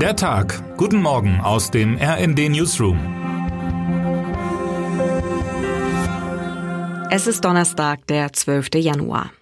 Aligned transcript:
Der 0.00 0.14
Tag. 0.14 0.76
Guten 0.76 1.00
Morgen 1.00 1.40
aus 1.40 1.70
dem 1.70 1.96
RND 1.96 2.50
Newsroom. 2.50 2.98
Es 7.10 7.26
ist 7.26 7.42
Donnerstag, 7.42 8.06
der 8.06 8.30
12. 8.30 8.74
Januar. 8.74 9.32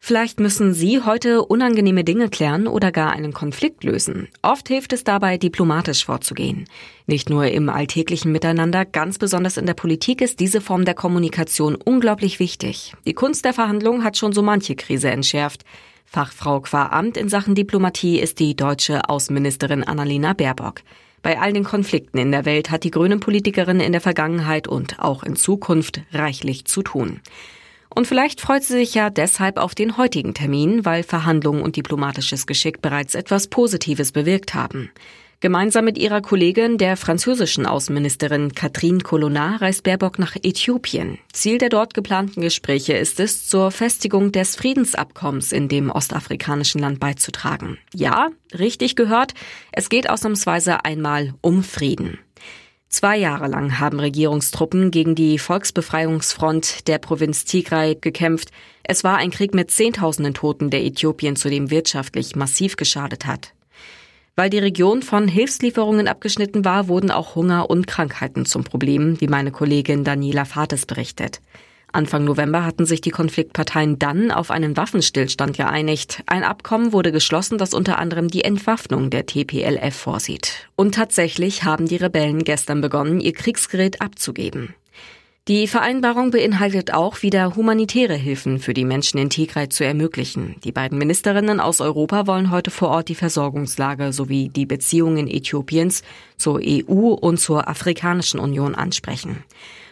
Vielleicht 0.00 0.40
müssen 0.40 0.74
Sie 0.74 1.02
heute 1.02 1.44
unangenehme 1.44 2.02
Dinge 2.02 2.30
klären 2.30 2.66
oder 2.66 2.90
gar 2.90 3.12
einen 3.12 3.32
Konflikt 3.32 3.84
lösen. 3.84 4.26
Oft 4.42 4.66
hilft 4.66 4.92
es 4.92 5.04
dabei, 5.04 5.38
diplomatisch 5.38 6.04
vorzugehen. 6.04 6.64
Nicht 7.06 7.30
nur 7.30 7.46
im 7.46 7.68
alltäglichen 7.68 8.32
Miteinander, 8.32 8.84
ganz 8.84 9.18
besonders 9.18 9.56
in 9.56 9.66
der 9.66 9.74
Politik 9.74 10.20
ist 10.20 10.40
diese 10.40 10.60
Form 10.60 10.84
der 10.84 10.94
Kommunikation 10.94 11.76
unglaublich 11.76 12.40
wichtig. 12.40 12.92
Die 13.06 13.14
Kunst 13.14 13.44
der 13.44 13.52
Verhandlung 13.52 14.02
hat 14.02 14.16
schon 14.16 14.32
so 14.32 14.42
manche 14.42 14.74
Krise 14.74 15.10
entschärft. 15.10 15.64
Fachfrau 16.14 16.60
qua 16.60 16.90
Amt 16.92 17.16
in 17.16 17.28
Sachen 17.28 17.56
Diplomatie 17.56 18.20
ist 18.20 18.38
die 18.38 18.54
deutsche 18.54 19.08
Außenministerin 19.08 19.82
Annalena 19.82 20.32
Baerbock. 20.32 20.82
Bei 21.22 21.40
all 21.40 21.52
den 21.52 21.64
Konflikten 21.64 22.18
in 22.18 22.30
der 22.30 22.44
Welt 22.44 22.70
hat 22.70 22.84
die 22.84 22.92
grüne 22.92 23.18
Politikerin 23.18 23.80
in 23.80 23.90
der 23.90 24.00
Vergangenheit 24.00 24.68
und 24.68 25.00
auch 25.00 25.24
in 25.24 25.34
Zukunft 25.34 26.02
reichlich 26.12 26.66
zu 26.66 26.82
tun. 26.82 27.20
Und 27.92 28.06
vielleicht 28.06 28.40
freut 28.40 28.62
sie 28.62 28.74
sich 28.74 28.94
ja 28.94 29.10
deshalb 29.10 29.56
auf 29.56 29.74
den 29.74 29.96
heutigen 29.96 30.34
Termin, 30.34 30.84
weil 30.84 31.02
Verhandlungen 31.02 31.62
und 31.62 31.74
diplomatisches 31.74 32.46
Geschick 32.46 32.80
bereits 32.80 33.16
etwas 33.16 33.48
Positives 33.48 34.12
bewirkt 34.12 34.54
haben. 34.54 34.92
Gemeinsam 35.44 35.84
mit 35.84 35.98
ihrer 35.98 36.22
Kollegin, 36.22 36.78
der 36.78 36.96
französischen 36.96 37.66
Außenministerin 37.66 38.54
Catherine 38.54 39.00
Colonna, 39.00 39.56
reist 39.56 39.82
Baerbock 39.82 40.18
nach 40.18 40.36
Äthiopien. 40.36 41.18
Ziel 41.34 41.58
der 41.58 41.68
dort 41.68 41.92
geplanten 41.92 42.40
Gespräche 42.40 42.94
ist 42.94 43.20
es, 43.20 43.46
zur 43.46 43.70
Festigung 43.70 44.32
des 44.32 44.56
Friedensabkommens 44.56 45.52
in 45.52 45.68
dem 45.68 45.90
ostafrikanischen 45.90 46.80
Land 46.80 46.98
beizutragen. 46.98 47.76
Ja, 47.92 48.30
richtig 48.58 48.96
gehört, 48.96 49.34
es 49.70 49.90
geht 49.90 50.08
ausnahmsweise 50.08 50.86
einmal 50.86 51.34
um 51.42 51.62
Frieden. 51.62 52.18
Zwei 52.88 53.18
Jahre 53.18 53.48
lang 53.48 53.78
haben 53.78 54.00
Regierungstruppen 54.00 54.90
gegen 54.90 55.14
die 55.14 55.38
Volksbefreiungsfront 55.38 56.88
der 56.88 56.96
Provinz 56.96 57.44
Tigray 57.44 57.96
gekämpft. 57.96 58.50
Es 58.82 59.04
war 59.04 59.18
ein 59.18 59.30
Krieg 59.30 59.52
mit 59.52 59.70
Zehntausenden 59.70 60.32
Toten, 60.32 60.70
der 60.70 60.82
Äthiopien 60.84 61.36
zudem 61.36 61.70
wirtschaftlich 61.70 62.34
massiv 62.34 62.76
geschadet 62.76 63.26
hat. 63.26 63.53
Weil 64.36 64.50
die 64.50 64.58
Region 64.58 65.02
von 65.02 65.28
Hilfslieferungen 65.28 66.08
abgeschnitten 66.08 66.64
war, 66.64 66.88
wurden 66.88 67.12
auch 67.12 67.36
Hunger 67.36 67.70
und 67.70 67.86
Krankheiten 67.86 68.46
zum 68.46 68.64
Problem, 68.64 69.20
wie 69.20 69.28
meine 69.28 69.52
Kollegin 69.52 70.02
Daniela 70.02 70.44
Fates 70.44 70.86
berichtet. 70.86 71.40
Anfang 71.92 72.24
November 72.24 72.64
hatten 72.64 72.86
sich 72.86 73.00
die 73.00 73.10
Konfliktparteien 73.10 74.00
dann 74.00 74.32
auf 74.32 74.50
einen 74.50 74.76
Waffenstillstand 74.76 75.56
geeinigt. 75.56 76.24
Ein 76.26 76.42
Abkommen 76.42 76.92
wurde 76.92 77.12
geschlossen, 77.12 77.56
das 77.56 77.72
unter 77.72 77.98
anderem 77.98 78.26
die 78.26 78.42
Entwaffnung 78.42 79.10
der 79.10 79.26
TPLF 79.26 79.94
vorsieht. 79.94 80.68
Und 80.74 80.96
tatsächlich 80.96 81.62
haben 81.62 81.86
die 81.86 81.94
Rebellen 81.94 82.42
gestern 82.42 82.80
begonnen, 82.80 83.20
ihr 83.20 83.32
Kriegsgerät 83.32 84.00
abzugeben. 84.00 84.74
Die 85.46 85.68
Vereinbarung 85.68 86.30
beinhaltet 86.30 86.94
auch, 86.94 87.20
wieder 87.20 87.54
humanitäre 87.54 88.14
Hilfen 88.14 88.58
für 88.58 88.72
die 88.72 88.86
Menschen 88.86 89.18
in 89.18 89.28
Tigray 89.28 89.68
zu 89.68 89.84
ermöglichen. 89.84 90.56
Die 90.64 90.72
beiden 90.72 90.96
Ministerinnen 90.96 91.60
aus 91.60 91.82
Europa 91.82 92.26
wollen 92.26 92.50
heute 92.50 92.70
vor 92.70 92.88
Ort 92.88 93.10
die 93.10 93.14
Versorgungslage 93.14 94.14
sowie 94.14 94.48
die 94.48 94.64
Beziehungen 94.64 95.28
Äthiopiens 95.28 96.02
zur 96.38 96.62
EU 96.64 97.12
und 97.12 97.38
zur 97.38 97.68
Afrikanischen 97.68 98.40
Union 98.40 98.74
ansprechen. 98.74 99.44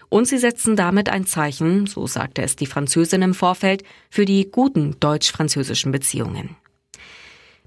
Und 0.09 0.27
sie 0.27 0.39
setzen 0.39 0.75
damit 0.75 1.11
ein 1.11 1.27
Zeichen, 1.27 1.87
so 1.87 2.07
sagte 2.07 2.41
es 2.41 2.57
die 2.57 2.65
Französin 2.65 3.21
im 3.21 3.35
Vorfeld, 3.35 3.83
für 4.09 4.25
die 4.25 4.51
guten 4.51 4.97
deutsch-französischen 5.01 5.93
Beziehungen. 5.93 6.57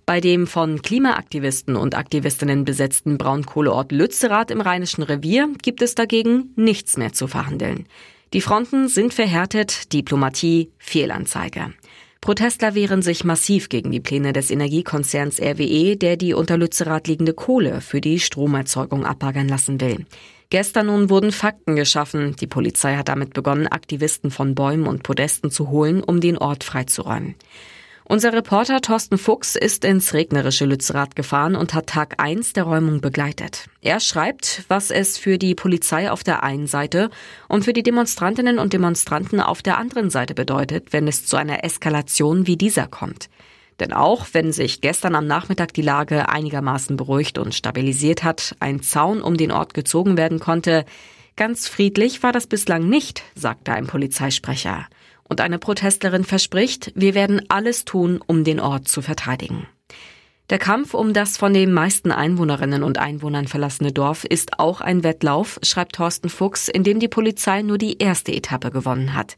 Bei 0.05 0.21
dem 0.21 0.45
von 0.45 0.83
Klimaaktivisten 0.83 1.75
und 1.75 1.95
Aktivistinnen 1.95 2.63
besetzten 2.63 3.17
Braunkohleort 3.17 3.91
Lützerath 3.91 4.51
im 4.51 4.61
Rheinischen 4.61 5.01
Revier 5.01 5.49
gibt 5.63 5.81
es 5.81 5.95
dagegen 5.95 6.51
nichts 6.55 6.95
mehr 6.95 7.11
zu 7.11 7.27
verhandeln. 7.27 7.87
Die 8.33 8.41
Fronten 8.41 8.87
sind 8.87 9.15
verhärtet, 9.15 9.93
Diplomatie 9.93 10.69
Fehlanzeige. 10.77 11.73
Protestler 12.21 12.75
wehren 12.75 13.01
sich 13.01 13.23
massiv 13.23 13.69
gegen 13.69 13.91
die 13.91 13.99
Pläne 13.99 14.31
des 14.31 14.51
Energiekonzerns 14.51 15.39
RWE, 15.41 15.95
der 15.95 16.17
die 16.17 16.33
unter 16.35 16.57
Lützerath 16.57 17.07
liegende 17.07 17.33
Kohle 17.33 17.81
für 17.81 18.01
die 18.01 18.19
Stromerzeugung 18.19 19.05
abbaggern 19.05 19.47
lassen 19.47 19.81
will. 19.81 20.05
Gestern 20.51 20.87
nun 20.87 21.09
wurden 21.09 21.31
Fakten 21.31 21.75
geschaffen. 21.75 22.35
Die 22.35 22.47
Polizei 22.47 22.95
hat 22.95 23.09
damit 23.09 23.33
begonnen, 23.33 23.67
Aktivisten 23.67 24.29
von 24.29 24.53
Bäumen 24.53 24.85
und 24.85 25.01
Podesten 25.01 25.49
zu 25.49 25.69
holen, 25.69 26.03
um 26.03 26.21
den 26.21 26.37
Ort 26.37 26.63
freizuräumen. 26.63 27.35
Unser 28.07 28.33
Reporter 28.33 28.81
Thorsten 28.81 29.17
Fuchs 29.17 29.55
ist 29.55 29.83
ins 29.83 30.13
regnerische 30.13 30.65
Lützerath 30.65 31.15
gefahren 31.15 31.55
und 31.55 31.73
hat 31.73 31.87
Tag 31.87 32.21
1 32.21 32.53
der 32.53 32.65
Räumung 32.65 33.01
begleitet. 33.01 33.67
Er 33.81 33.99
schreibt, 33.99 34.63
was 34.67 34.91
es 34.91 35.17
für 35.17 35.39
die 35.39 35.55
Polizei 35.55 36.11
auf 36.11 36.23
der 36.23 36.43
einen 36.43 36.67
Seite 36.67 37.09
und 37.49 37.65
für 37.65 37.73
die 37.73 37.81
Demonstrantinnen 37.81 38.59
und 38.59 38.73
Demonstranten 38.73 39.39
auf 39.39 39.63
der 39.63 39.79
anderen 39.79 40.11
Seite 40.11 40.35
bedeutet, 40.35 40.93
wenn 40.93 41.07
es 41.07 41.25
zu 41.25 41.35
einer 41.35 41.63
Eskalation 41.63 42.45
wie 42.45 42.57
dieser 42.57 42.85
kommt. 42.85 43.27
Denn 43.79 43.91
auch 43.91 44.27
wenn 44.33 44.51
sich 44.51 44.81
gestern 44.81 45.15
am 45.15 45.25
Nachmittag 45.25 45.73
die 45.73 45.81
Lage 45.81 46.29
einigermaßen 46.29 46.97
beruhigt 46.97 47.39
und 47.39 47.55
stabilisiert 47.55 48.23
hat, 48.23 48.55
ein 48.59 48.83
Zaun 48.83 49.23
um 49.23 49.35
den 49.35 49.51
Ort 49.51 49.73
gezogen 49.73 50.15
werden 50.15 50.39
konnte, 50.39 50.85
ganz 51.35 51.67
friedlich 51.67 52.21
war 52.21 52.31
das 52.31 52.45
bislang 52.45 52.87
nicht, 52.87 53.23
sagte 53.33 53.73
ein 53.73 53.87
Polizeisprecher. 53.87 54.85
Und 55.27 55.41
eine 55.41 55.59
Protestlerin 55.59 56.23
verspricht, 56.23 56.91
wir 56.95 57.15
werden 57.15 57.41
alles 57.49 57.85
tun, 57.85 58.21
um 58.25 58.43
den 58.43 58.59
Ort 58.59 58.87
zu 58.87 59.01
verteidigen. 59.01 59.67
Der 60.51 60.59
Kampf 60.59 60.93
um 60.93 61.13
das 61.13 61.37
von 61.37 61.53
den 61.53 61.73
meisten 61.73 62.11
Einwohnerinnen 62.11 62.83
und 62.83 62.99
Einwohnern 62.99 63.47
verlassene 63.47 63.91
Dorf 63.91 64.25
ist 64.25 64.59
auch 64.59 64.79
ein 64.79 65.03
Wettlauf, 65.03 65.59
schreibt 65.63 65.95
Thorsten 65.95 66.29
Fuchs, 66.29 66.67
in 66.67 66.83
dem 66.83 66.99
die 66.99 67.07
Polizei 67.07 67.63
nur 67.63 67.79
die 67.79 67.97
erste 67.97 68.31
Etappe 68.31 68.69
gewonnen 68.69 69.15
hat. 69.15 69.37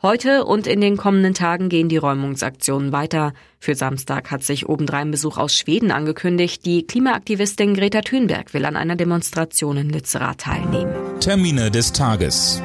Heute 0.00 0.44
und 0.44 0.66
in 0.66 0.80
den 0.80 0.96
kommenden 0.96 1.34
Tagen 1.34 1.68
gehen 1.68 1.88
die 1.88 1.96
Räumungsaktionen 1.96 2.92
weiter. 2.92 3.34
Für 3.58 3.74
Samstag 3.74 4.30
hat 4.30 4.44
sich 4.44 4.68
obendrein 4.68 5.10
Besuch 5.10 5.36
aus 5.36 5.54
Schweden 5.54 5.90
angekündigt. 5.90 6.64
Die 6.64 6.86
Klimaaktivistin 6.86 7.74
Greta 7.74 8.00
Thunberg 8.00 8.54
will 8.54 8.64
an 8.64 8.76
einer 8.76 8.96
Demonstration 8.96 9.76
in 9.76 9.90
Lützerath 9.90 10.38
teilnehmen. 10.38 10.94
Termine 11.20 11.70
des 11.70 11.92
Tages. 11.92 12.62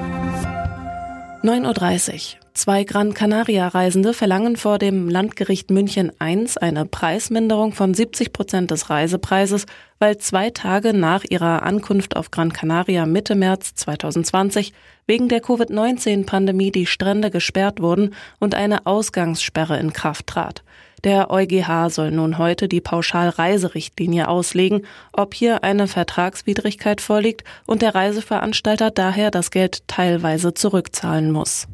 9.30 1.42 2.36
Uhr. 2.36 2.43
Zwei 2.56 2.84
Gran 2.84 3.16
Canaria-Reisende 3.16 4.14
verlangen 4.14 4.58
vor 4.58 4.78
dem 4.78 5.10
Landgericht 5.10 5.72
München 5.72 6.12
I 6.22 6.46
eine 6.62 6.86
Preisminderung 6.86 7.72
von 7.72 7.96
70 7.96 8.32
Prozent 8.32 8.70
des 8.70 8.92
Reisepreises, 8.92 9.66
weil 9.98 10.20
zwei 10.20 10.52
Tage 10.52 10.94
nach 10.94 11.24
ihrer 11.28 11.64
Ankunft 11.64 12.16
auf 12.16 12.30
Gran 12.30 12.54
Canaria 12.54 13.08
Mitte 13.08 13.34
März 13.34 13.74
2020 13.74 14.72
wegen 15.08 15.30
der 15.30 15.42
Covid-19-Pandemie 15.42 16.72
die 16.72 16.86
Strände 16.86 17.32
gesperrt 17.32 17.82
wurden 17.82 18.14
und 18.40 18.54
eine 18.54 18.86
Ausgangssperre 18.86 19.80
in 19.80 19.92
Kraft 19.92 20.28
trat. 20.28 20.64
Der 21.04 21.32
EuGH 21.32 21.90
soll 21.90 22.12
nun 22.12 22.38
heute 22.38 22.70
die 22.70 22.82
Pauschalreiserichtlinie 22.82 24.28
auslegen, 24.28 24.86
ob 25.12 25.34
hier 25.34 25.64
eine 25.64 25.88
Vertragswidrigkeit 25.88 27.02
vorliegt 27.02 27.44
und 27.66 27.82
der 27.82 27.96
Reiseveranstalter 27.96 28.92
daher 28.92 29.32
das 29.32 29.52
Geld 29.52 29.88
teilweise 29.88 30.54
zurückzahlen 30.54 31.32
muss. 31.32 31.68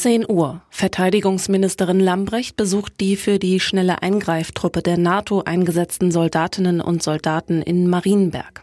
10 0.00 0.30
Uhr. 0.30 0.62
Verteidigungsministerin 0.70 2.00
Lambrecht 2.00 2.56
besucht 2.56 2.94
die 3.00 3.16
für 3.16 3.38
die 3.38 3.60
schnelle 3.60 4.00
Eingreiftruppe 4.00 4.80
der 4.80 4.96
NATO 4.96 5.42
eingesetzten 5.42 6.10
Soldatinnen 6.10 6.80
und 6.80 7.02
Soldaten 7.02 7.60
in 7.60 7.86
Marienberg. 7.86 8.62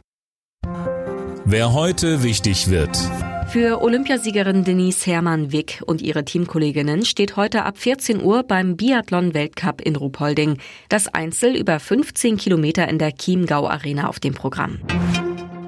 Wer 1.45 1.73
heute 1.73 2.23
wichtig 2.23 2.71
wird. 2.71 2.97
Für 3.49 3.83
Olympiasiegerin 3.83 4.63
Denise 4.63 5.05
Hermann-Wick 5.05 5.83
und 5.85 6.01
ihre 6.01 6.25
Teamkolleginnen 6.25 7.05
steht 7.05 7.35
heute 7.35 7.65
ab 7.65 7.77
14 7.77 8.23
Uhr 8.23 8.41
beim 8.41 8.75
Biathlon-Weltcup 8.75 9.81
in 9.81 9.95
Ruhpolding 9.95 10.57
das 10.89 11.07
Einzel 11.07 11.55
über 11.55 11.79
15 11.79 12.37
Kilometer 12.37 12.87
in 12.89 12.97
der 12.97 13.13
Chiemgau 13.13 13.67
Arena 13.67 14.09
auf 14.09 14.19
dem 14.19 14.33
Programm. 14.33 14.79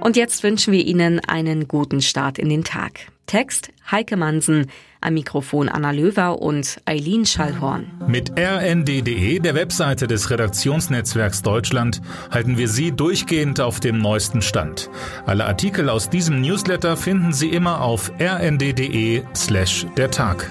Und 0.01 0.15
jetzt 0.15 0.43
wünschen 0.43 0.73
wir 0.73 0.85
Ihnen 0.85 1.19
einen 1.19 1.67
guten 1.67 2.01
Start 2.01 2.39
in 2.39 2.49
den 2.49 2.63
Tag. 2.63 3.07
Text 3.25 3.71
Heike 3.91 4.17
Mansen, 4.17 4.67
am 5.01 5.13
Mikrofon 5.13 5.69
Anna 5.69 5.91
Löwer 5.91 6.41
und 6.41 6.81
Eileen 6.85 7.25
Schallhorn. 7.25 7.91
Mit 8.07 8.31
rnd.de, 8.37 9.39
der 9.39 9.55
Webseite 9.55 10.07
des 10.07 10.29
Redaktionsnetzwerks 10.29 11.41
Deutschland, 11.41 12.01
halten 12.31 12.57
wir 12.57 12.67
Sie 12.67 12.91
durchgehend 12.91 13.61
auf 13.61 13.79
dem 13.79 13.99
neuesten 13.99 14.41
Stand. 14.41 14.89
Alle 15.25 15.45
Artikel 15.45 15.89
aus 15.89 16.09
diesem 16.09 16.41
Newsletter 16.41 16.97
finden 16.97 17.33
Sie 17.33 17.49
immer 17.49 17.81
auf 17.81 18.11
rnd.de 18.19 19.23
slash 19.35 19.85
der 19.95 20.09
Tag. 20.09 20.49